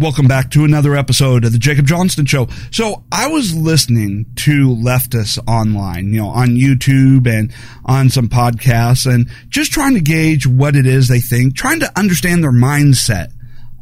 [0.00, 2.48] Welcome back to another episode of the Jacob Johnston Show.
[2.70, 7.52] So I was listening to leftists online, you know, on YouTube and
[7.84, 11.98] on some podcasts and just trying to gauge what it is they think, trying to
[11.98, 13.30] understand their mindset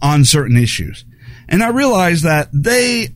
[0.02, 1.04] on certain issues.
[1.48, 3.10] And I realized that they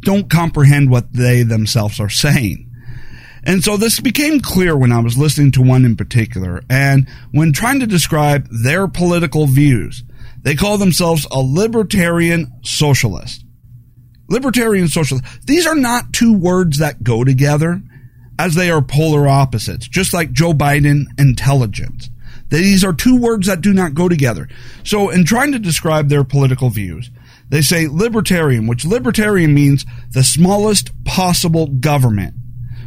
[0.00, 2.68] don't comprehend what they themselves are saying.
[3.44, 7.52] And so this became clear when I was listening to one in particular and when
[7.52, 10.02] trying to describe their political views.
[10.42, 13.44] They call themselves a libertarian socialist.
[14.28, 15.24] Libertarian socialist.
[15.46, 17.80] These are not two words that go together
[18.38, 22.10] as they are polar opposites, just like Joe Biden intelligence.
[22.48, 24.48] These are two words that do not go together.
[24.84, 27.10] So in trying to describe their political views,
[27.48, 32.34] they say libertarian, which libertarian means the smallest possible government.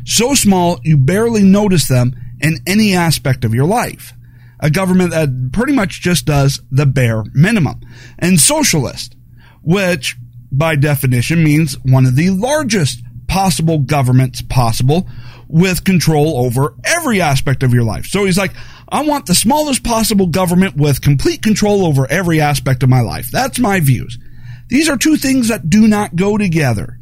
[0.06, 4.15] So small you barely notice them in any aspect of your life
[4.60, 7.82] a government that pretty much just does the bare minimum.
[8.18, 9.16] And socialist,
[9.62, 10.16] which
[10.52, 15.08] by definition means one of the largest possible governments possible
[15.48, 18.06] with control over every aspect of your life.
[18.06, 18.54] So he's like,
[18.90, 23.30] I want the smallest possible government with complete control over every aspect of my life.
[23.32, 24.18] That's my views.
[24.68, 27.00] These are two things that do not go together.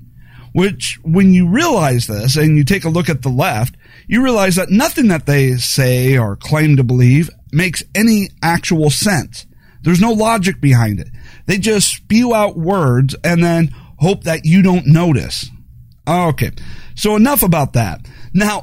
[0.53, 3.75] Which, when you realize this and you take a look at the left,
[4.07, 9.45] you realize that nothing that they say or claim to believe makes any actual sense.
[9.81, 11.09] There's no logic behind it.
[11.45, 15.49] They just spew out words and then hope that you don't notice.
[16.07, 16.51] Okay.
[16.95, 18.05] So enough about that.
[18.33, 18.61] Now,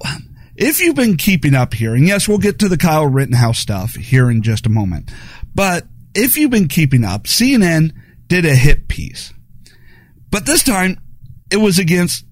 [0.56, 3.94] if you've been keeping up here, and yes, we'll get to the Kyle Rittenhouse stuff
[3.94, 5.11] here in just a moment,
[5.55, 7.92] but if you've been keeping up, CNN
[8.27, 9.33] did a hit piece.
[10.30, 10.98] But this time,
[11.50, 12.24] it was against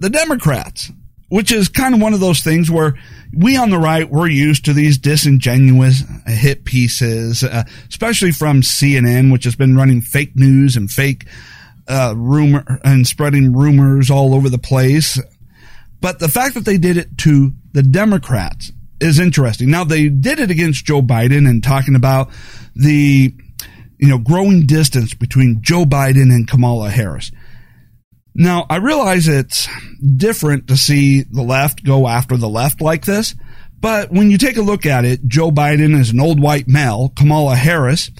[0.00, 0.90] the Democrats
[1.28, 2.94] which is kind of one of those things where
[3.36, 9.30] we on the right we're used to these disingenuous hit pieces, uh, especially from CNN,
[9.30, 11.26] which has been running fake news and fake
[11.86, 15.18] uh, rumor and spreading rumors all over the place.
[16.00, 19.70] But the fact that they did it to the Democrats is interesting.
[19.70, 22.30] Now they did it against Joe Biden and talking about
[22.74, 23.34] the
[23.98, 27.32] you know growing distance between Joe Biden and Kamala Harris.
[28.40, 29.68] Now, I realize it's
[30.00, 33.34] different to see the left go after the left like this,
[33.80, 37.12] but when you take a look at it, Joe Biden is an old white male,
[37.16, 38.12] Kamala Harris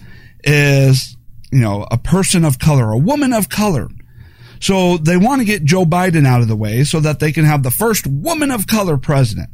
[0.43, 1.17] is,
[1.53, 3.89] you know, a person of color, a woman of color.
[4.59, 7.45] So they want to get Joe Biden out of the way so that they can
[7.45, 9.50] have the first woman of color president.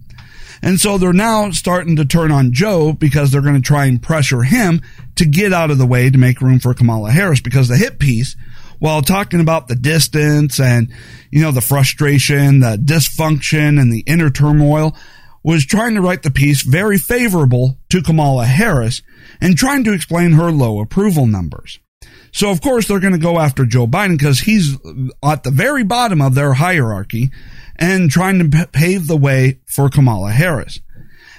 [0.62, 4.02] And so they're now starting to turn on Joe because they're going to try and
[4.02, 4.80] pressure him
[5.16, 7.98] to get out of the way to make room for Kamala Harris because the hit
[7.98, 8.34] piece
[8.84, 10.92] while talking about the distance and,
[11.30, 14.94] you know, the frustration, the dysfunction and the inner turmoil,
[15.42, 19.00] was trying to write the piece very favorable to Kamala Harris
[19.40, 21.80] and trying to explain her low approval numbers.
[22.30, 24.76] So of course they're going to go after Joe Biden because he's
[25.24, 27.30] at the very bottom of their hierarchy
[27.76, 30.78] and trying to pave the way for Kamala Harris.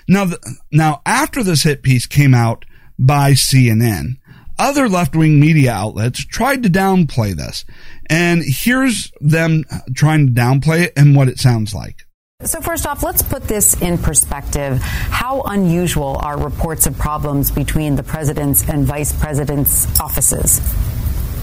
[0.07, 0.31] Now,
[0.71, 2.65] now after this hit piece came out
[2.97, 4.15] by CNN,
[4.57, 7.65] other left wing media outlets tried to downplay this.
[8.07, 12.05] And here's them trying to downplay it and what it sounds like.
[12.43, 14.81] So, first off, let's put this in perspective.
[14.81, 20.59] How unusual are reports of problems between the president's and vice president's offices?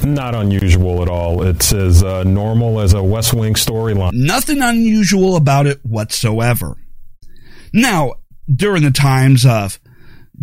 [0.04, 1.44] Not unusual at all.
[1.44, 4.12] It's as uh, normal as a West Wing storyline.
[4.12, 6.76] Nothing unusual about it whatsoever.
[7.72, 8.14] Now,
[8.54, 9.80] during the times of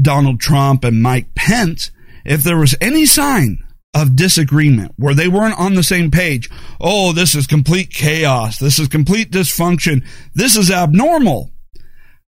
[0.02, 1.91] Donald Trump and Mike Pence,
[2.25, 3.59] if there was any sign
[3.94, 6.50] of disagreement where they weren't on the same page,
[6.80, 8.59] oh, this is complete chaos.
[8.59, 10.06] This is complete dysfunction.
[10.34, 11.52] This is abnormal.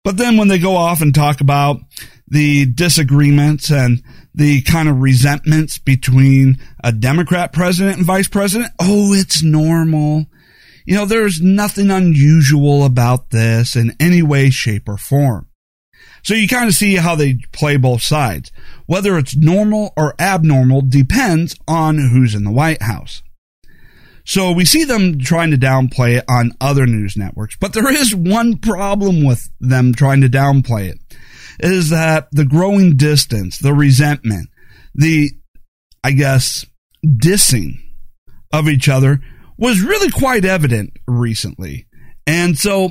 [0.03, 1.81] But then when they go off and talk about
[2.27, 4.01] the disagreements and
[4.33, 10.25] the kind of resentments between a Democrat president and vice president, oh, it's normal.
[10.85, 15.46] You know, there's nothing unusual about this in any way, shape, or form.
[16.23, 18.51] So you kind of see how they play both sides.
[18.85, 23.23] Whether it's normal or abnormal depends on who's in the White House.
[24.25, 28.13] So we see them trying to downplay it on other news networks, but there is
[28.13, 30.99] one problem with them trying to downplay it
[31.59, 34.49] is that the growing distance, the resentment,
[34.93, 35.31] the,
[36.03, 36.65] I guess,
[37.05, 37.79] dissing
[38.51, 39.21] of each other
[39.57, 41.87] was really quite evident recently.
[42.25, 42.89] And so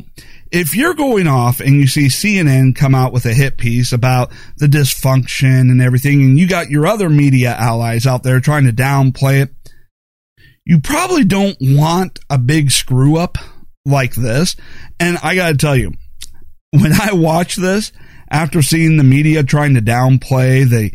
[0.53, 4.31] if you're going off and you see CNN come out with a hit piece about
[4.57, 8.73] the dysfunction and everything, and you got your other media allies out there trying to
[8.73, 9.51] downplay it,
[10.65, 13.39] you probably don't want a big screw up
[13.85, 14.57] like this.
[14.99, 15.93] And I got to tell you,
[16.71, 17.93] when I watch this,
[18.29, 20.91] after seeing the media trying to downplay the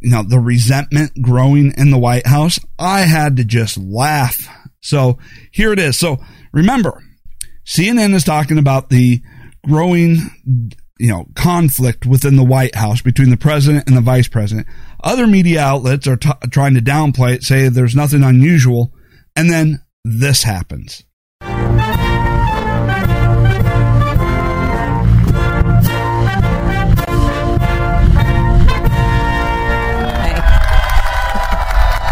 [0.00, 4.46] you know, the resentment growing in the White House, I had to just laugh.
[4.80, 5.18] So
[5.50, 5.98] here it is.
[5.98, 6.18] So
[6.52, 7.02] remember,
[7.66, 9.20] CNN is talking about the
[9.66, 10.18] growing,
[10.98, 14.68] you know, conflict within the White House between the president and the vice president.
[15.02, 18.92] Other media outlets are t- trying to downplay it, say there's nothing unusual.
[19.34, 21.02] And then this happens.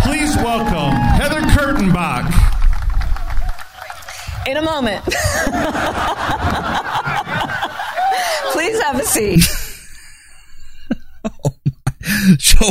[0.03, 2.55] Please welcome Heather Kurtenbach.
[4.47, 5.03] In a moment.
[8.53, 9.41] Please have a seat.
[11.27, 11.55] Oh
[12.39, 12.71] so,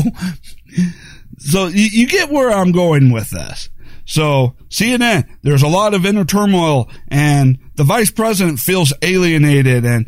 [1.40, 3.68] so you, you get where I'm going with this.
[4.06, 10.06] So CNN, there's a lot of inner turmoil and the vice president feels alienated and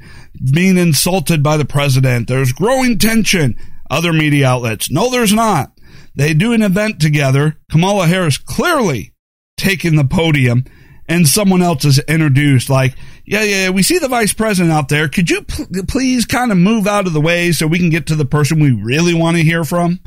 [0.53, 2.27] being insulted by the president.
[2.27, 3.57] There's growing tension.
[3.89, 4.91] Other media outlets.
[4.91, 5.71] No, there's not.
[6.15, 7.57] They do an event together.
[7.71, 9.13] Kamala Harris clearly
[9.57, 10.65] taking the podium
[11.07, 15.07] and someone else is introduced like, yeah, yeah, we see the vice president out there.
[15.07, 18.07] Could you pl- please kind of move out of the way so we can get
[18.07, 19.99] to the person we really want to hear from?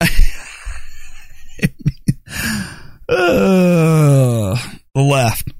[0.00, 0.06] uh,
[3.08, 5.52] the left.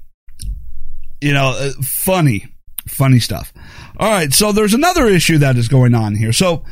[1.21, 2.45] You know, uh, funny,
[2.87, 3.53] funny stuff.
[3.97, 6.33] All right, so there's another issue that is going on here.
[6.33, 6.65] So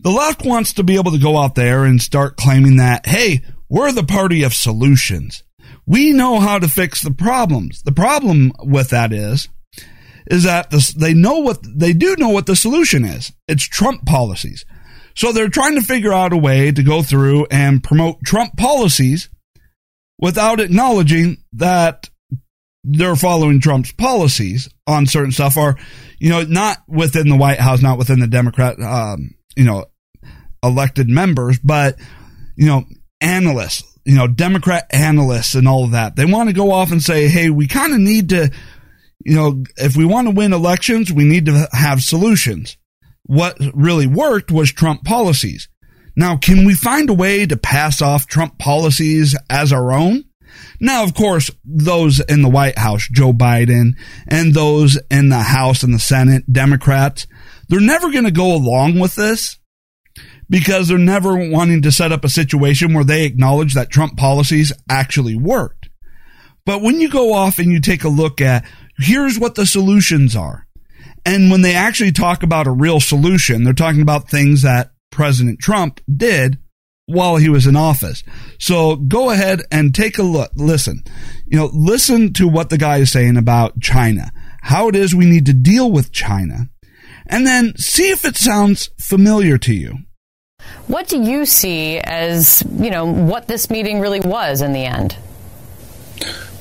[0.00, 3.40] the left wants to be able to go out there and start claiming that, hey,
[3.70, 5.42] we're the party of solutions.
[5.86, 7.82] We know how to fix the problems.
[7.82, 9.48] The problem with that is,
[10.26, 13.32] is that the, they know what, they do know what the solution is.
[13.46, 14.64] It's Trump policies.
[15.14, 19.28] So they're trying to figure out a way to go through and promote Trump policies
[20.18, 22.08] without acknowledging that
[22.82, 25.76] they're following Trump's policies on certain stuff or,
[26.18, 29.86] you know, not within the White House, not within the Democrat, um, you know,
[30.62, 31.96] elected members, but,
[32.56, 32.84] you know,
[33.20, 36.16] analysts, you know, Democrat analysts and all of that.
[36.16, 38.50] They want to go off and say, hey, we kind of need to,
[39.24, 42.76] you know, if we want to win elections, we need to have solutions.
[43.24, 45.68] What really worked was Trump policies.
[46.16, 50.24] Now, can we find a way to pass off Trump policies as our own?
[50.80, 53.92] Now, of course, those in the White House, Joe Biden,
[54.28, 57.26] and those in the House and the Senate, Democrats,
[57.68, 59.58] they're never going to go along with this
[60.48, 64.72] because they're never wanting to set up a situation where they acknowledge that Trump policies
[64.88, 65.88] actually worked.
[66.66, 68.64] But when you go off and you take a look at
[68.98, 70.66] here's what the solutions are.
[71.26, 75.58] And when they actually talk about a real solution, they're talking about things that President
[75.58, 76.58] Trump did
[77.06, 78.22] while he was in office.
[78.58, 80.50] So go ahead and take a look.
[80.54, 81.02] Listen,
[81.46, 84.32] you know, listen to what the guy is saying about China,
[84.62, 86.68] how it is we need to deal with China,
[87.26, 89.98] and then see if it sounds familiar to you.
[90.86, 95.16] What do you see as, you know, what this meeting really was in the end?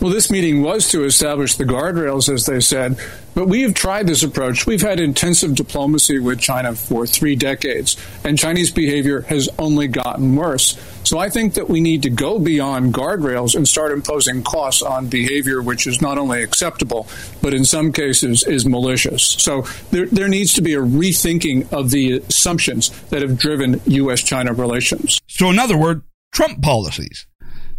[0.03, 2.99] Well, this meeting was to establish the guardrails, as they said,
[3.35, 4.67] but we have tried this approach.
[4.67, 10.35] We've had intensive diplomacy with China for three decades, and Chinese behavior has only gotten
[10.35, 10.77] worse.
[11.05, 15.07] So I think that we need to go beyond guardrails and start imposing costs on
[15.07, 17.07] behavior which is not only acceptable,
[17.41, 19.23] but in some cases is malicious.
[19.23, 19.61] So
[19.91, 24.21] there, there needs to be a rethinking of the assumptions that have driven U.S.
[24.21, 25.21] China relations.
[25.27, 26.03] So, in other words,
[26.33, 27.27] Trump policies.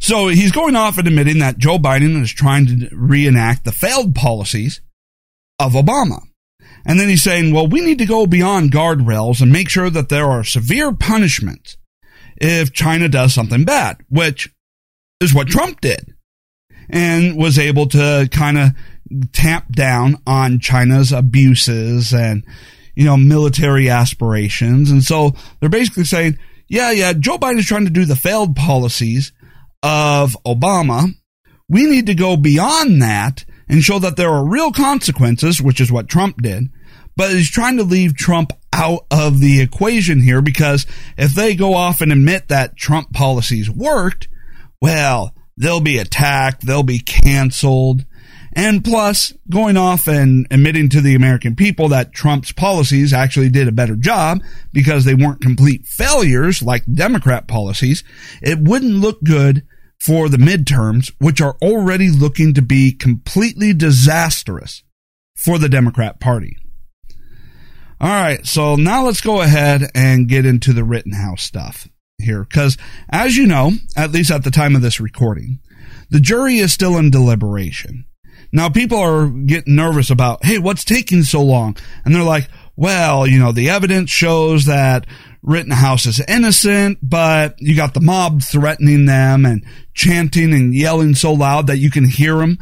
[0.04, 4.14] So he's going off and admitting that Joe Biden is trying to reenact the failed
[4.14, 4.82] policies
[5.58, 6.20] of Obama.
[6.84, 10.10] And then he's saying, well, we need to go beyond guardrails and make sure that
[10.10, 11.78] there are severe punishments
[12.36, 14.52] if China does something bad, which
[15.22, 16.14] is what Trump did
[16.90, 18.72] and was able to kind of
[19.32, 22.44] tamp down on China's abuses and,
[22.94, 24.90] you know, military aspirations.
[24.90, 28.54] And so they're basically saying, yeah, yeah, Joe Biden is trying to do the failed
[28.54, 29.32] policies
[29.84, 31.10] of Obama.
[31.68, 35.92] We need to go beyond that and show that there are real consequences, which is
[35.92, 36.70] what Trump did.
[37.16, 40.86] But he's trying to leave Trump out of the equation here because
[41.16, 44.26] if they go off and admit that Trump policies worked,
[44.82, 48.04] well, they'll be attacked, they'll be canceled.
[48.56, 53.66] And plus, going off and admitting to the American people that Trump's policies actually did
[53.68, 54.40] a better job
[54.72, 58.04] because they weren't complete failures like Democrat policies,
[58.42, 59.66] it wouldn't look good
[60.04, 64.82] for the midterms, which are already looking to be completely disastrous
[65.34, 66.58] for the Democrat Party.
[68.00, 72.44] All right, so now let's go ahead and get into the Rittenhouse stuff here.
[72.44, 72.76] Because,
[73.08, 75.60] as you know, at least at the time of this recording,
[76.10, 78.04] the jury is still in deliberation.
[78.52, 81.78] Now, people are getting nervous about, hey, what's taking so long?
[82.04, 85.06] And they're like, well, you know, the evidence shows that
[85.44, 91.32] Rittenhouse is innocent, but you got the mob threatening them and chanting and yelling so
[91.34, 92.58] loud that you can hear them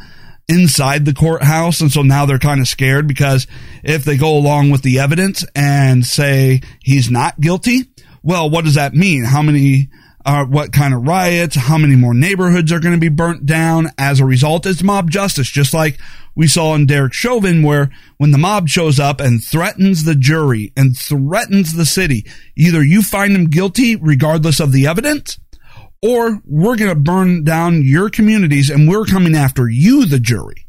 [0.49, 1.79] inside the courthouse.
[1.79, 3.47] And so now they're kind of scared because
[3.83, 7.85] if they go along with the evidence and say he's not guilty,
[8.21, 9.23] well, what does that mean?
[9.23, 9.89] How many
[10.25, 13.89] uh, what kind of riots, how many more neighborhoods are going to be burnt down
[13.97, 14.65] as a result.
[14.65, 15.99] It's mob justice, just like
[16.35, 20.73] we saw in Derek Chauvin, where when the mob shows up and threatens the jury
[20.75, 22.25] and threatens the city,
[22.55, 25.39] either you find them guilty regardless of the evidence,
[26.01, 30.67] or we're going to burn down your communities and we're coming after you, the jury.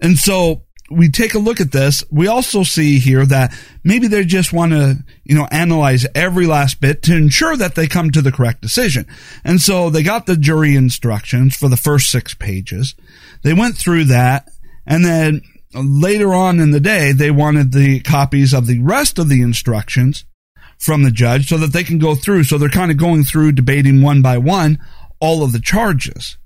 [0.00, 4.24] And so we take a look at this, we also see here that maybe they
[4.24, 8.22] just want to, you know, analyze every last bit to ensure that they come to
[8.22, 9.06] the correct decision.
[9.44, 12.94] And so they got the jury instructions for the first six pages.
[13.42, 14.48] They went through that
[14.86, 15.42] and then
[15.74, 20.24] later on in the day, they wanted the copies of the rest of the instructions
[20.78, 22.44] from the judge so that they can go through.
[22.44, 24.78] So they're kind of going through debating one by one
[25.20, 26.36] all of the charges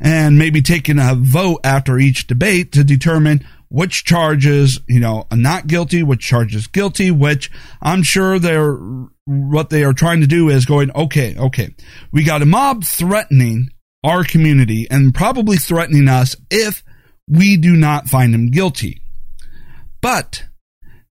[0.00, 5.36] and maybe taking a vote after each debate to determine which charges, you know, are
[5.36, 7.50] not guilty, which charges guilty, which
[7.82, 8.78] I'm sure they're,
[9.26, 11.74] what they are trying to do is going, okay, okay,
[12.10, 13.70] we got a mob threatening
[14.04, 16.84] our community and probably threatening us if
[17.28, 19.00] we do not find him guilty.
[20.00, 20.44] But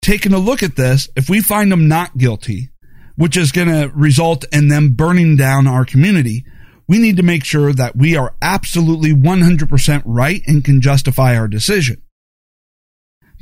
[0.01, 2.71] taking a look at this, if we find them not guilty,
[3.17, 6.45] which is going to result in them burning down our community,
[6.89, 11.49] we need to make sure that we are absolutely 100% right and can justify our
[11.49, 12.03] decision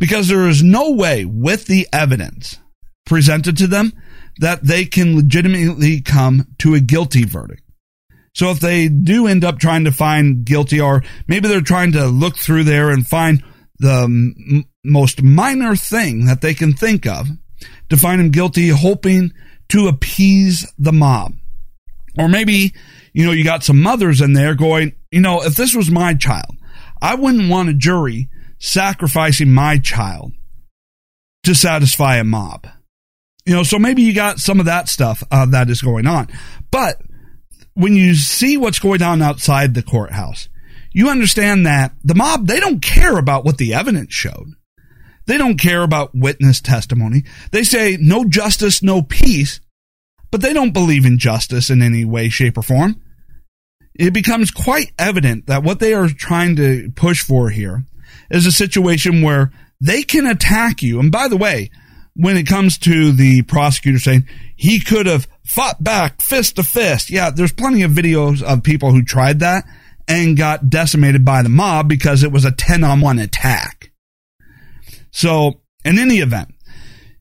[0.01, 2.59] because there is no way with the evidence
[3.07, 3.93] presented to them
[4.39, 7.63] that they can legitimately come to a guilty verdict.
[8.35, 12.07] So if they do end up trying to find guilty or maybe they're trying to
[12.07, 13.43] look through there and find
[13.79, 17.29] the m- most minor thing that they can think of
[17.89, 19.33] to find him guilty, hoping
[19.69, 21.35] to appease the mob.
[22.19, 22.73] Or maybe,
[23.13, 26.15] you know, you got some mothers in there going, you know, if this was my
[26.15, 26.57] child,
[27.03, 30.33] I wouldn't want a jury sacrificing my child
[31.45, 32.67] to satisfy a mob.
[33.47, 36.29] You know, so maybe you got some of that stuff uh, that is going on.
[36.71, 37.01] But
[37.75, 40.49] when you see what's going on outside the courthouse,
[40.93, 44.55] you understand that the mob, they don't care about what the evidence showed.
[45.27, 47.25] They don't care about witness testimony.
[47.53, 49.61] They say no justice, no peace,
[50.31, 53.01] but they don't believe in justice in any way, shape, or form.
[53.95, 57.85] It becomes quite evident that what they are trying to push for here
[58.31, 60.99] is a situation where they can attack you.
[60.99, 61.71] And by the way,
[62.15, 64.27] when it comes to the prosecutor saying
[64.57, 68.93] he could have fought back fist to fist, yeah, there's plenty of videos of people
[68.93, 69.65] who tried that
[70.09, 73.93] and got decimated by the mob because it was a 10 on 1 attack.
[75.13, 76.55] So, in any event,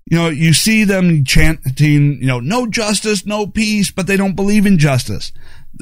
[0.09, 4.35] you know, you see them chanting, you know, no justice, no peace, but they don't
[4.35, 5.31] believe in justice.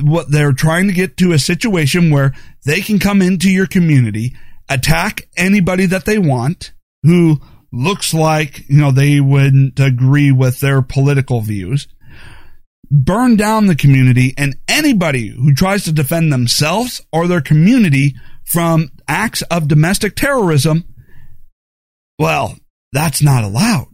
[0.02, 2.34] What they're trying to get to a situation where
[2.66, 4.36] they can come into your community
[4.70, 6.74] attack anybody that they want
[7.04, 7.40] who
[7.78, 11.88] looks like, you know, they wouldn't agree with their political views,
[12.90, 18.90] burn down the community, and anybody who tries to defend themselves or their community from
[19.08, 20.86] acts of domestic terrorism,
[22.18, 22.56] well,
[22.92, 23.88] that's not allowed.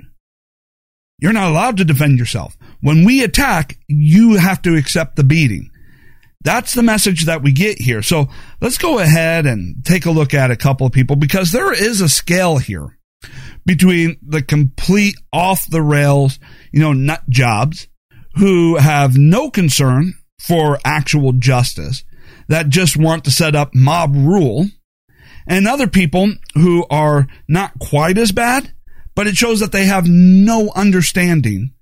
[1.19, 2.57] You're not allowed to defend yourself.
[2.81, 5.69] When we attack, you have to accept the beating.
[6.43, 8.01] That's the message that we get here.
[8.01, 8.27] So
[8.59, 12.01] let's go ahead and take a look at a couple of people because there is
[12.01, 12.97] a scale here
[13.65, 16.39] between the complete off the rails,
[16.71, 17.87] you know, nut jobs
[18.35, 22.03] who have no concern for actual justice
[22.47, 24.65] that just want to set up mob rule
[25.47, 28.73] and other people who are not quite as bad,
[29.15, 31.73] but it shows that they have no understanding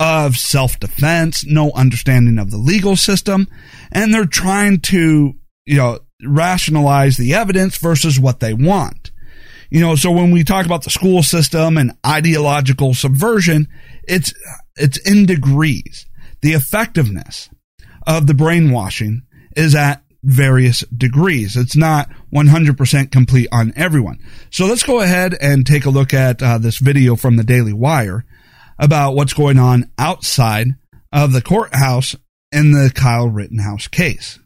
[0.00, 3.48] of self defense, no understanding of the legal system,
[3.90, 5.34] and they're trying to,
[5.66, 9.07] you know, rationalize the evidence versus what they want.
[9.70, 13.68] You know, so when we talk about the school system and ideological subversion,
[14.04, 14.32] it's,
[14.76, 16.06] it's in degrees.
[16.40, 17.50] The effectiveness
[18.06, 19.22] of the brainwashing
[19.56, 21.56] is at various degrees.
[21.56, 24.18] It's not 100% complete on everyone.
[24.50, 27.72] So let's go ahead and take a look at uh, this video from the Daily
[27.72, 28.24] Wire
[28.78, 30.68] about what's going on outside
[31.12, 32.16] of the courthouse
[32.52, 34.38] in the Kyle Rittenhouse case.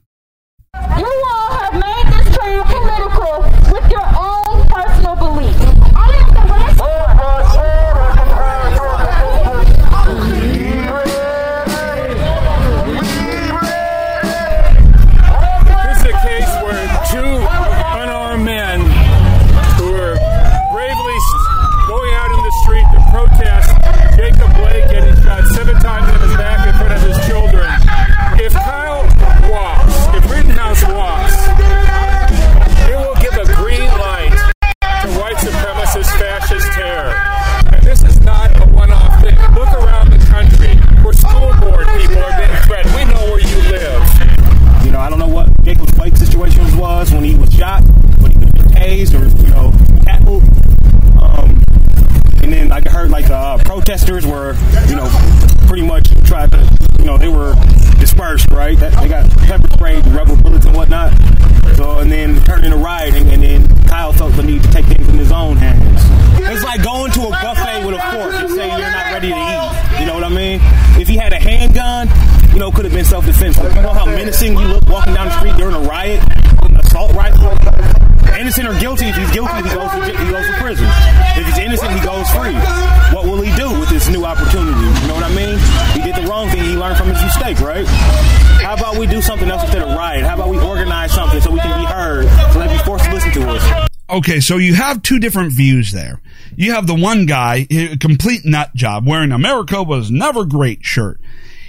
[94.12, 96.20] Okay, so you have two different views there.
[96.54, 101.18] You have the one guy, a complete nut job, wearing America was never great shirt.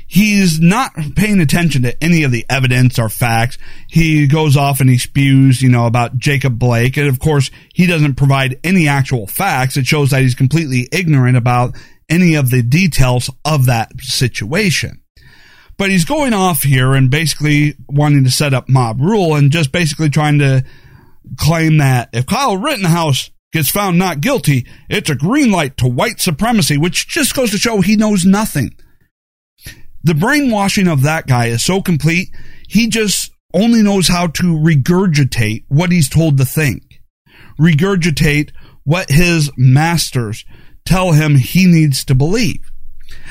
[0.08, 3.58] He's not paying attention to any of the evidence or facts.
[3.88, 6.98] He goes off and he spews, you know, about Jacob Blake.
[6.98, 9.78] And of course, he doesn't provide any actual facts.
[9.78, 11.78] It shows that he's completely ignorant about
[12.10, 15.02] any of the details of that situation.
[15.78, 19.72] But he's going off here and basically wanting to set up mob rule and just
[19.72, 20.66] basically trying to
[21.38, 26.20] claim that if Kyle Rittenhouse gets found not guilty, it's a green light to white
[26.20, 28.76] supremacy, which just goes to show he knows nothing.
[30.04, 32.30] The brainwashing of that guy is so complete,
[32.68, 37.02] he just only knows how to regurgitate what he's told to think.
[37.60, 38.52] Regurgitate
[38.84, 40.44] what his masters
[40.86, 42.73] tell him he needs to believe.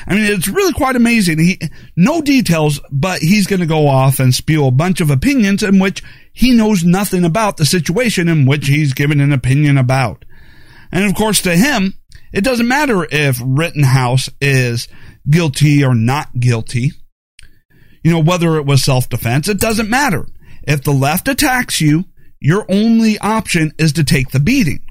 [0.07, 1.39] I mean, it's really quite amazing.
[1.39, 1.59] He,
[1.95, 5.79] no details, but he's going to go off and spew a bunch of opinions in
[5.79, 6.03] which
[6.33, 10.25] he knows nothing about the situation in which he's given an opinion about.
[10.91, 11.93] And of course, to him,
[12.31, 14.87] it doesn't matter if Rittenhouse is
[15.29, 16.91] guilty or not guilty.
[18.03, 20.25] You know, whether it was self defense, it doesn't matter.
[20.63, 22.05] If the left attacks you,
[22.39, 24.81] your only option is to take the beating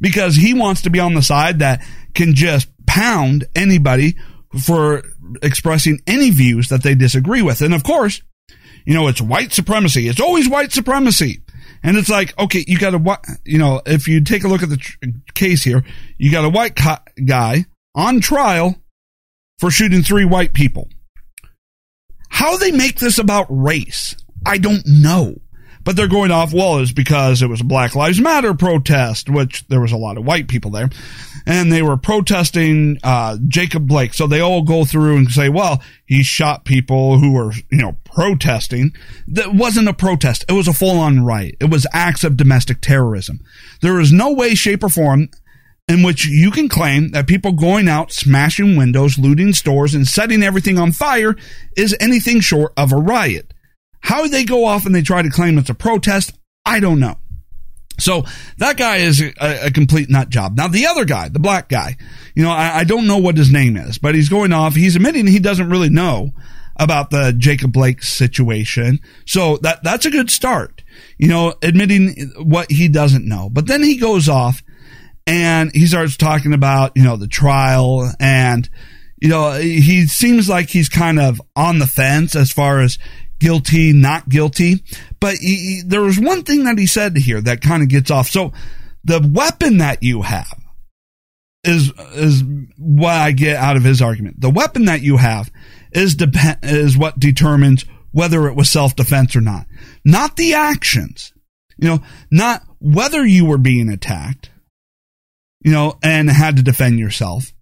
[0.00, 4.16] because he wants to be on the side that can just pound anybody
[4.62, 5.02] for
[5.42, 7.60] expressing any views that they disagree with.
[7.60, 8.22] And of course,
[8.86, 10.08] you know, it's white supremacy.
[10.08, 11.42] It's always white supremacy.
[11.82, 14.70] And it's like, okay, you got a, you know, if you take a look at
[14.70, 14.96] the tr-
[15.34, 15.84] case here,
[16.16, 18.76] you got a white co- guy on trial
[19.58, 20.88] for shooting three white people.
[22.28, 25.36] How they make this about race, I don't know.
[25.84, 29.66] But they're going off, well, it's because it was a Black Lives Matter protest, which
[29.68, 30.90] there was a lot of white people there.
[31.46, 34.12] And they were protesting uh, Jacob Blake.
[34.12, 37.96] So they all go through and say, well, he shot people who were, you know,
[38.04, 38.92] protesting.
[39.28, 40.44] That wasn't a protest.
[40.48, 41.56] It was a full on riot.
[41.60, 43.40] It was acts of domestic terrorism.
[43.80, 45.30] There is no way, shape, or form
[45.88, 50.42] in which you can claim that people going out, smashing windows, looting stores, and setting
[50.42, 51.34] everything on fire
[51.76, 53.54] is anything short of a riot.
[54.00, 56.32] How they go off and they try to claim it's a protest,
[56.64, 57.16] I don't know.
[57.98, 58.24] So
[58.58, 59.32] that guy is a,
[59.66, 60.56] a, complete nut job.
[60.56, 61.96] Now the other guy, the black guy,
[62.34, 64.76] you know, I, I, don't know what his name is, but he's going off.
[64.76, 66.30] He's admitting he doesn't really know
[66.76, 69.00] about the Jacob Blake situation.
[69.26, 70.82] So that that's a good start.
[71.18, 73.50] You know, admitting what he doesn't know.
[73.50, 74.62] But then he goes off
[75.26, 78.68] and he starts talking about you know the trial and
[79.20, 82.98] you know he seems like he's kind of on the fence as far as
[83.38, 84.82] guilty, not guilty.
[85.20, 88.10] But he, he, there was one thing that he said here that kind of gets
[88.10, 88.28] off.
[88.28, 88.52] So
[89.04, 90.58] the weapon that you have
[91.64, 92.42] is is
[92.76, 94.40] what I get out of his argument.
[94.40, 95.50] The weapon that you have
[95.92, 99.66] is depend is what determines whether it was self defense or not,
[100.04, 101.32] not the actions.
[101.78, 101.98] You know,
[102.30, 104.50] not whether you were being attacked.
[105.60, 107.52] You know, and had to defend yourself.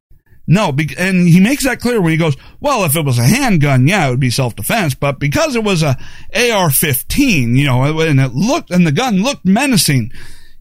[0.46, 3.88] No, and he makes that clear when he goes, well, if it was a handgun,
[3.88, 5.98] yeah, it would be self-defense, but because it was a
[6.35, 10.12] AR-15, you know, and it looked, and the gun looked menacing,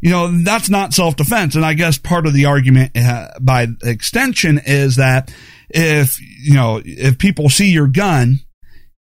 [0.01, 1.55] you know, that's not self-defense.
[1.55, 5.31] And I guess part of the argument uh, by extension is that
[5.69, 8.39] if, you know, if people see your gun,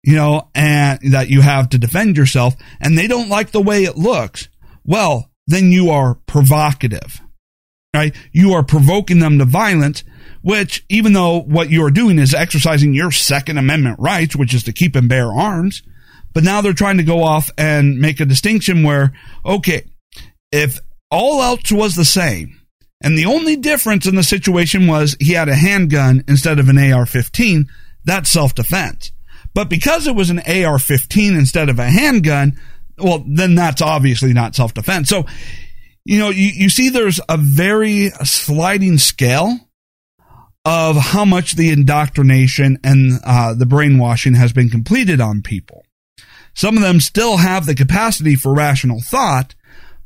[0.02, 3.84] you know, and that you have to defend yourself and they don't like the way
[3.84, 4.48] it looks,
[4.84, 7.20] well, then you are provocative,
[7.94, 8.14] right?
[8.32, 10.04] You are provoking them to violence
[10.44, 14.74] which even though what you're doing is exercising your second amendment rights, which is to
[14.74, 15.82] keep and bear arms,
[16.34, 19.14] but now they're trying to go off and make a distinction where,
[19.46, 19.86] okay,
[20.52, 20.78] if
[21.10, 22.60] all else was the same,
[23.02, 26.76] and the only difference in the situation was he had a handgun instead of an
[26.76, 27.64] AR-15,
[28.04, 29.12] that's self-defense.
[29.54, 32.60] But because it was an AR-15 instead of a handgun,
[32.98, 35.08] well, then that's obviously not self-defense.
[35.08, 35.24] So,
[36.04, 39.58] you know, you, you see there's a very sliding scale
[40.64, 45.84] of how much the indoctrination and uh, the brainwashing has been completed on people.
[46.54, 49.54] Some of them still have the capacity for rational thought,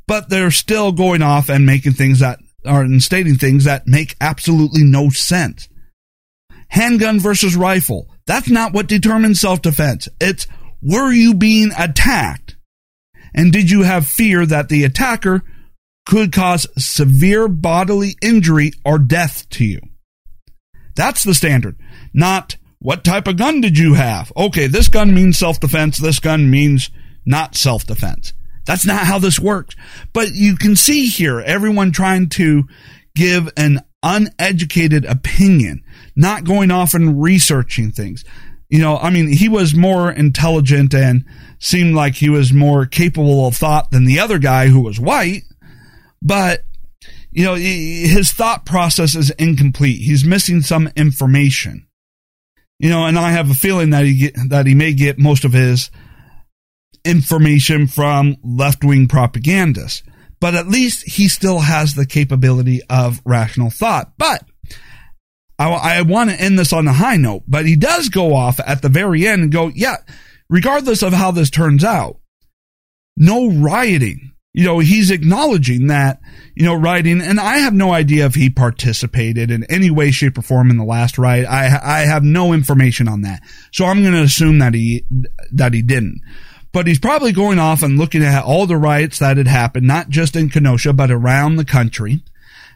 [0.07, 4.15] but they're still going off and making things that are and stating things that make
[4.19, 5.69] absolutely no sense.
[6.69, 8.09] Handgun versus rifle.
[8.25, 10.09] That's not what determines self defense.
[10.19, 10.45] It's
[10.81, 12.57] were you being attacked?
[13.33, 15.43] And did you have fear that the attacker
[16.05, 19.79] could cause severe bodily injury or death to you?
[20.99, 21.79] That's the standard.
[22.13, 24.33] Not what type of gun did you have?
[24.35, 25.97] Okay, this gun means self defense.
[25.97, 26.89] This gun means
[27.25, 28.33] not self defense.
[28.65, 29.77] That's not how this works.
[30.11, 32.65] But you can see here everyone trying to
[33.15, 35.85] give an uneducated opinion,
[36.17, 38.25] not going off and researching things.
[38.67, 41.23] You know, I mean, he was more intelligent and
[41.59, 45.43] seemed like he was more capable of thought than the other guy who was white.
[46.21, 46.65] But,
[47.31, 50.01] you know, his thought process is incomplete.
[50.01, 51.87] He's missing some information.
[52.79, 55.43] You know, and I have a feeling that he get, that he may get most
[55.43, 55.91] of his
[57.03, 60.03] information from left wing propagandists.
[60.39, 64.13] But at least he still has the capability of rational thought.
[64.17, 64.43] But
[65.59, 68.61] I, I want to end this on a high note, but he does go off
[68.65, 69.97] at the very end and go, yeah,
[70.49, 72.17] regardless of how this turns out,
[73.17, 74.31] no rioting.
[74.53, 76.19] You know, he's acknowledging that,
[76.55, 80.39] you know, writing, and I have no idea if he participated in any way, shape,
[80.39, 81.47] or form in the last riot.
[81.47, 83.41] I, I have no information on that.
[83.71, 85.05] So I'm going to assume that he,
[85.51, 86.21] that he didn't
[86.71, 90.09] but he's probably going off and looking at all the riots that had happened, not
[90.09, 92.23] just in Kenosha, but around the country,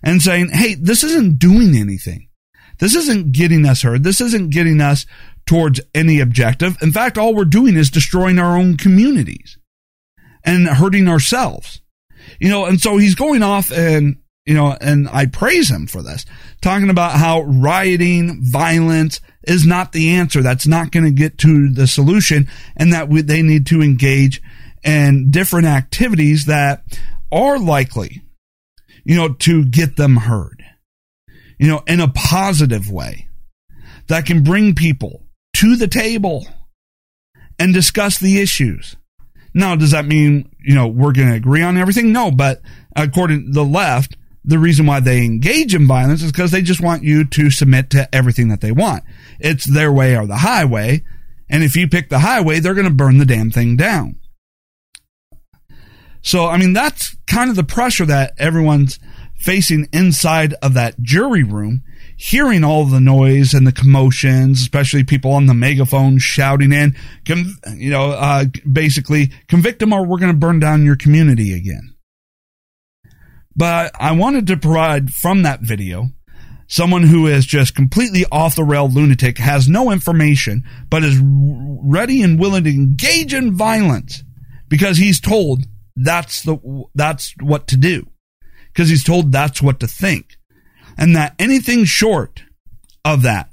[0.02, 2.28] and saying, hey, this isn't doing anything.
[2.80, 4.04] This isn't getting us heard.
[4.04, 5.06] This isn't getting us
[5.46, 6.76] towards any objective.
[6.82, 9.58] In fact, all we're doing is destroying our own communities
[10.44, 11.82] and hurting ourselves.
[12.40, 16.02] You know, and so he's going off and, you know, and I praise him for
[16.02, 16.26] this,
[16.62, 20.42] talking about how rioting, violence, is not the answer.
[20.42, 24.42] That's not going to get to the solution and that we, they need to engage
[24.84, 26.84] in different activities that
[27.32, 28.22] are likely,
[29.04, 30.64] you know, to get them heard,
[31.58, 33.28] you know, in a positive way
[34.08, 35.24] that can bring people
[35.56, 36.46] to the table
[37.58, 38.96] and discuss the issues.
[39.54, 42.12] Now, does that mean, you know, we're going to agree on everything?
[42.12, 42.62] No, but
[42.96, 46.82] according to the left, the reason why they engage in violence is because they just
[46.82, 49.04] want you to submit to everything that they want.
[49.39, 51.04] It's their way or the highway.
[51.50, 54.20] And if you pick the highway, they're going to burn the damn thing down.
[56.22, 58.98] So, I mean, that's kind of the pressure that everyone's
[59.44, 61.84] facing inside of that jury room,
[62.16, 66.96] hearing all the noise and the commotions, especially people on the megaphone shouting in,
[67.76, 71.94] you know, uh, basically convict them or we're going to burn down your community again.
[73.54, 76.08] But I wanted to provide from that video
[76.68, 82.22] someone who is just completely off the rail lunatic, has no information, but is ready
[82.22, 84.24] and willing to engage in violence
[84.70, 85.66] because he's told
[85.98, 88.08] that's the that's what to do.
[88.74, 90.38] Because he's told that's what to think.
[90.98, 92.44] And that anything short
[93.06, 93.50] of that,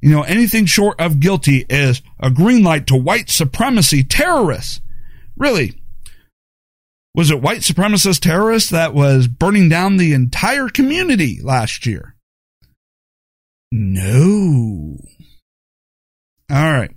[0.00, 4.80] you know, anything short of guilty is a green light to white supremacy terrorists.
[5.36, 5.80] Really,
[7.14, 12.14] was it white supremacist terrorists that was burning down the entire community last year?
[13.72, 14.96] No.
[16.50, 16.90] All right.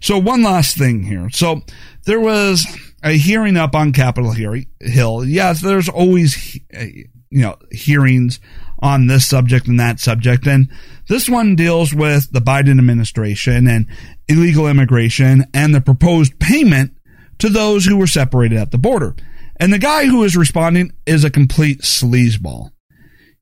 [0.00, 1.30] So one last thing here.
[1.30, 1.62] So
[2.04, 2.66] there was
[3.04, 5.24] a hearing up on Capitol Hill.
[5.24, 8.40] Yes, there's always you know hearings
[8.80, 10.68] on this subject and that subject, and
[11.08, 13.86] this one deals with the Biden administration and
[14.26, 16.92] illegal immigration and the proposed payment
[17.38, 19.14] to those who were separated at the border.
[19.60, 22.70] And the guy who is responding is a complete sleazeball.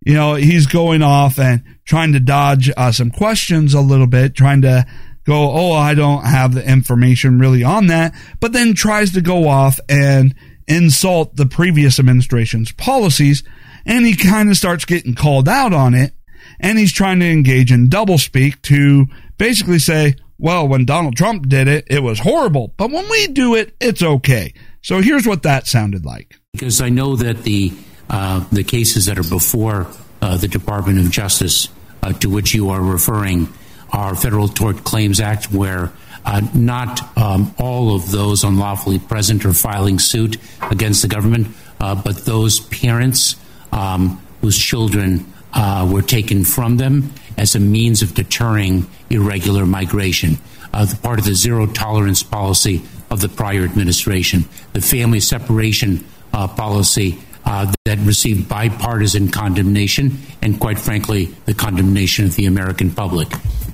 [0.04, 4.34] You know, he's going off and trying to dodge uh, some questions a little bit,
[4.34, 4.84] trying to
[5.24, 9.48] go, oh, I don't have the information really on that, but then tries to go
[9.48, 10.34] off and
[10.66, 13.42] insult the previous administration's policies.
[13.84, 16.12] And he kind of starts getting called out on it.
[16.60, 19.06] And he's trying to engage in doublespeak to
[19.38, 22.74] basically say, well, when Donald Trump did it, it was horrible.
[22.76, 24.54] But when we do it, it's okay.
[24.82, 26.36] So here's what that sounded like.
[26.52, 27.72] Because I know that the
[28.10, 29.86] uh, the cases that are before
[30.20, 31.68] uh, the Department of Justice,
[32.02, 33.48] uh, to which you are referring,
[33.92, 35.92] are Federal Tort Claims Act, where
[36.24, 40.36] uh, not um, all of those unlawfully present are filing suit
[40.70, 41.48] against the government,
[41.80, 43.36] uh, but those parents
[43.72, 50.38] um, whose children uh, were taken from them as a means of deterring irregular migration.
[50.72, 54.46] the part of the zero tolerance policy of the prior administration.
[54.72, 62.24] The family separation uh, policy uh, that received bipartisan condemnation and, quite frankly, the condemnation
[62.24, 63.28] of the American public.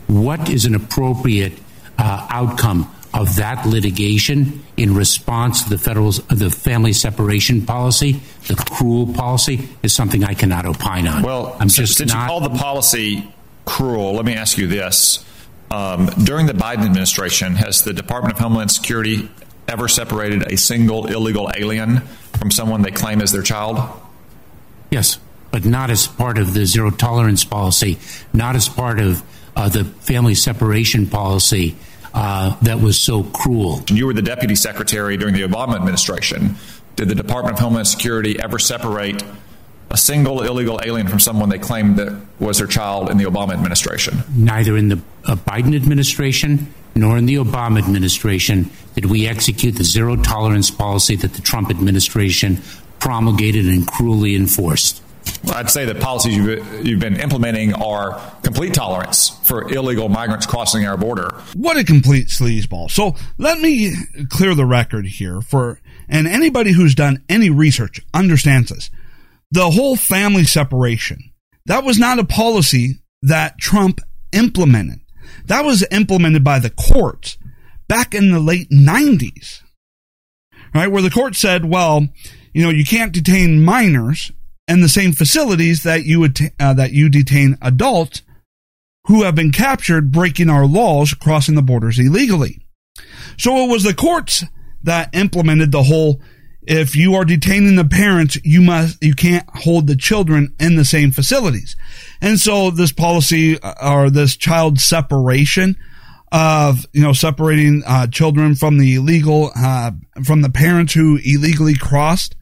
[0.09, 1.53] What is an appropriate
[1.97, 8.55] uh, outcome of that litigation in response to the federal the family separation policy, the
[8.55, 11.23] cruel policy, is something I cannot opine on.
[11.23, 13.33] Well, I'm just since not, you call the policy
[13.65, 15.25] cruel, let me ask you this:
[15.71, 19.29] Um, during the Biden administration, has the Department of Homeland Security
[19.67, 22.01] ever separated a single illegal alien
[22.39, 23.79] from someone they claim as their child?
[24.91, 25.19] Yes,
[25.51, 27.99] but not as part of the zero tolerance policy,
[28.33, 29.23] not as part of
[29.59, 31.77] uh, the family separation policy
[32.15, 33.83] uh, that was so cruel.
[33.91, 36.55] You were the deputy secretary during the Obama administration.
[36.95, 39.23] Did the Department of Homeland Security ever separate
[39.91, 43.53] a single illegal alien from someone they claimed that was their child in the Obama
[43.53, 44.23] administration?
[44.37, 49.85] Neither in the uh, Biden administration nor in the Obama administration did we execute the
[49.85, 52.61] zero tolerance policy that the Trump administration
[53.01, 55.03] promulgated and cruelly enforced.
[55.53, 60.87] I'd say the policies you've, you've been implementing are complete tolerance for illegal migrants crossing
[60.87, 61.35] our border.
[61.55, 62.91] What a complete sleazeball.
[62.91, 63.93] So let me
[64.31, 68.91] clear the record here for, and anybody who's done any research understands this.
[69.51, 71.33] The whole family separation,
[71.67, 74.01] that was not a policy that Trump
[74.33, 75.01] implemented.
[75.47, 77.39] That was implemented by the courts
[77.89, 79.63] back in the late 90s.
[80.75, 80.89] Right?
[80.89, 82.07] Where the court said, well,
[82.53, 84.33] you know, you can't detain minors
[84.69, 88.23] in the same facilities that you uh, that you detain adults
[89.07, 92.61] who have been captured breaking our laws crossing the borders illegally.
[93.39, 94.45] So it was the courts
[94.83, 96.21] that implemented the whole
[96.69, 100.85] if you are detaining the parents, you must, you can't hold the children in the
[100.85, 101.77] same facilities.
[102.21, 105.77] And so this policy uh, or this child separation
[106.31, 111.75] of, you know, separating uh, children from the illegal, uh, from the parents who illegally
[111.75, 112.37] crossed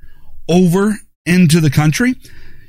[0.48, 2.14] over into the country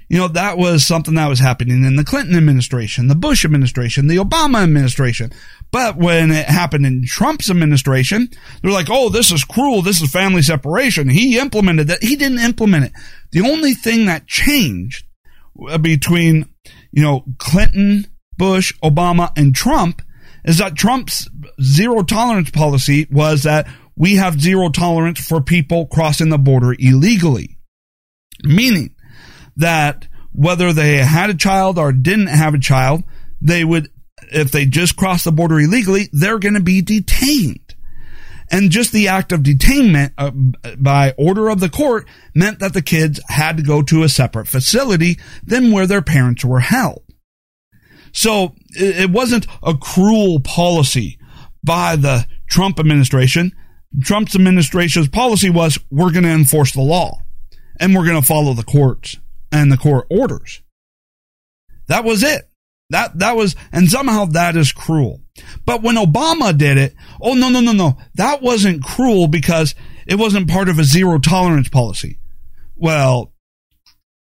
[0.09, 4.07] you know, that was something that was happening in the Clinton administration, the Bush administration,
[4.07, 5.31] the Obama administration.
[5.69, 8.29] But when it happened in Trump's administration,
[8.61, 9.81] they're like, oh, this is cruel.
[9.81, 11.09] This is family separation.
[11.09, 12.03] He implemented that.
[12.03, 12.91] He didn't implement it.
[13.31, 15.05] The only thing that changed
[15.67, 16.45] uh, between,
[16.91, 20.01] you know, Clinton, Bush, Obama, and Trump
[20.45, 21.29] is that Trump's
[21.61, 23.67] zero tolerance policy was that
[23.97, 27.56] we have zero tolerance for people crossing the border illegally.
[28.43, 28.95] Meaning,
[29.57, 33.03] that whether they had a child or didn't have a child,
[33.41, 33.89] they would,
[34.31, 37.75] if they just crossed the border illegally, they're going to be detained.
[38.49, 40.31] And just the act of detainment uh,
[40.77, 44.47] by order of the court meant that the kids had to go to a separate
[44.47, 47.03] facility than where their parents were held.
[48.13, 51.19] So it wasn't a cruel policy
[51.63, 53.51] by the Trump administration.
[54.01, 57.21] Trump's administration's policy was we're going to enforce the law
[57.79, 59.17] and we're going to follow the courts
[59.51, 60.61] and the court orders.
[61.87, 62.49] That was it.
[62.89, 65.21] That, that was, and somehow that is cruel.
[65.65, 67.97] But when Obama did it, oh no, no, no, no.
[68.15, 72.17] That wasn't cruel because it wasn't part of a zero tolerance policy.
[72.75, 73.33] Well,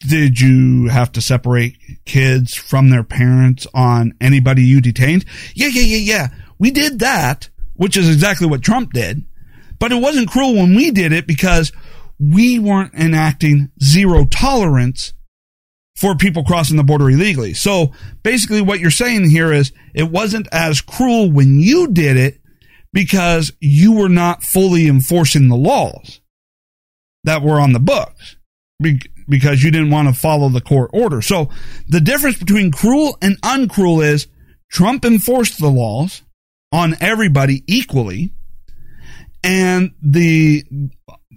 [0.01, 5.25] did you have to separate kids from their parents on anybody you detained?
[5.55, 6.27] Yeah, yeah, yeah, yeah.
[6.59, 9.25] We did that, which is exactly what Trump did.
[9.79, 11.71] But it wasn't cruel when we did it because
[12.19, 15.13] we weren't enacting zero tolerance
[15.95, 17.53] for people crossing the border illegally.
[17.53, 17.91] So
[18.23, 22.39] basically what you're saying here is it wasn't as cruel when you did it
[22.93, 26.21] because you were not fully enforcing the laws
[27.23, 28.37] that were on the books
[29.27, 31.21] because you didn't want to follow the court order.
[31.21, 31.49] So
[31.87, 34.27] the difference between cruel and uncruel is
[34.71, 36.21] Trump enforced the laws
[36.71, 38.31] on everybody equally
[39.43, 40.63] and the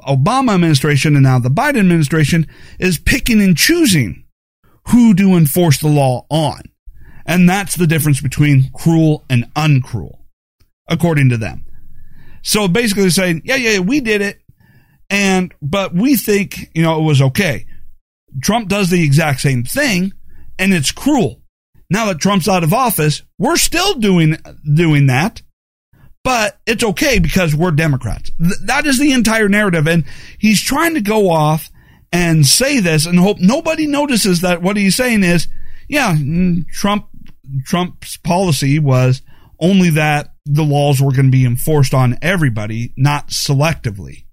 [0.01, 2.47] Obama administration and now the Biden administration
[2.79, 4.25] is picking and choosing
[4.89, 6.63] who to enforce the law on.
[7.27, 10.19] And that's the difference between cruel and uncruel,
[10.89, 11.67] according to them.
[12.43, 14.41] So basically saying, yeah, yeah, we did it.
[15.11, 17.67] And, but we think, you know, it was okay.
[18.43, 20.13] Trump does the exact same thing
[20.59, 21.43] and it's cruel.
[21.91, 24.37] Now that Trump's out of office, we're still doing,
[24.75, 25.43] doing that,
[26.23, 28.31] but it's okay because we're Democrats.
[28.39, 29.87] Th- that is the entire narrative.
[29.87, 30.05] And
[30.39, 31.71] he's trying to go off
[32.13, 35.49] and say this and hope nobody notices that what he's saying is,
[35.89, 36.17] yeah,
[36.73, 37.09] Trump,
[37.65, 39.23] Trump's policy was
[39.59, 44.25] only that the laws were going to be enforced on everybody, not selectively.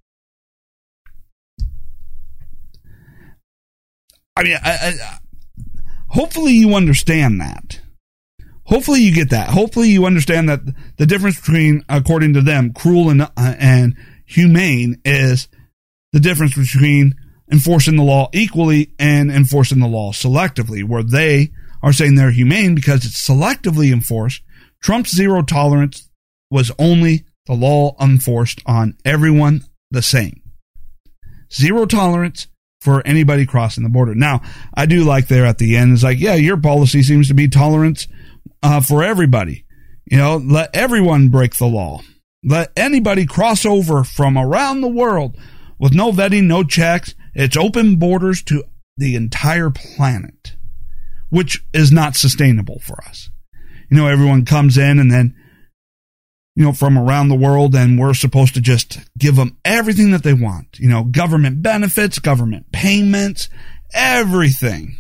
[4.36, 4.94] I mean, I, I,
[6.10, 7.82] hopefully you understand that.
[8.68, 9.50] Hopefully you get that.
[9.50, 10.60] Hopefully you understand that
[10.98, 15.48] the difference between, according to them, cruel and uh, and humane is
[16.12, 17.16] the difference between
[17.50, 21.50] enforcing the law equally and enforcing the law selectively, where they
[21.82, 24.42] are saying they're humane because it's selectively enforced.
[24.82, 26.10] Trump's zero tolerance
[26.52, 30.42] was only the law enforced on everyone the same.
[31.54, 32.48] Zero tolerance
[32.82, 34.14] for anybody crossing the border.
[34.14, 34.42] Now,
[34.74, 37.48] I do like there at the end, it's like, yeah, your policy seems to be
[37.48, 38.08] tolerance
[38.64, 39.66] uh, for everybody.
[40.10, 42.02] You know, let everyone break the law.
[42.44, 45.38] Let anybody cross over from around the world
[45.80, 47.14] with no vetting, no checks.
[47.34, 48.64] It's open borders to
[48.96, 50.56] the entire planet,
[51.30, 53.30] which is not sustainable for us.
[53.90, 55.36] You know, everyone comes in and then,
[56.56, 60.24] you know, from around the world and we're supposed to just give them everything that
[60.24, 60.80] they want.
[60.80, 63.50] You know, government benefits, government payments,
[63.94, 64.96] everything.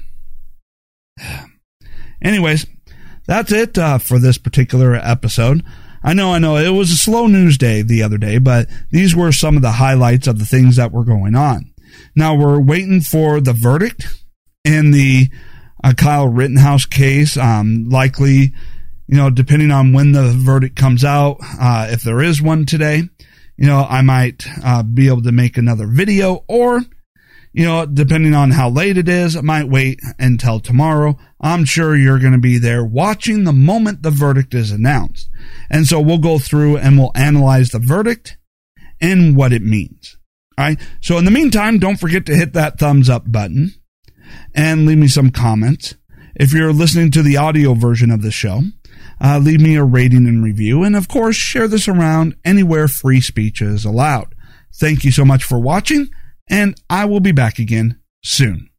[2.21, 2.65] Anyways,
[3.27, 5.63] that's it uh, for this particular episode.
[6.03, 9.15] I know, I know, it was a slow news day the other day, but these
[9.15, 11.73] were some of the highlights of the things that were going on.
[12.15, 14.07] Now we're waiting for the verdict
[14.63, 15.29] in the
[15.83, 17.37] uh, Kyle Rittenhouse case.
[17.37, 18.53] Um, likely,
[19.07, 23.03] you know, depending on when the verdict comes out, uh, if there is one today,
[23.57, 26.81] you know, I might uh, be able to make another video or
[27.57, 31.17] you know, depending on how late it is, I might wait until tomorrow.
[31.41, 35.27] I'm sure you're going to be there watching the moment the verdict is announced.
[35.67, 38.37] And so we'll go through and we'll analyze the verdict
[39.01, 40.19] and what it means.
[40.55, 40.79] All right.
[41.01, 43.73] So in the meantime, don't forget to hit that thumbs up button
[44.53, 45.95] and leave me some comments.
[46.35, 48.61] If you're listening to the audio version of the show,
[49.19, 50.83] uh, leave me a rating and review.
[50.83, 54.35] And of course, share this around anywhere free speech is allowed.
[54.75, 56.09] Thank you so much for watching
[56.49, 58.69] and I will be back again soon.